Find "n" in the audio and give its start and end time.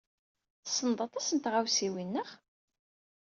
1.31-1.37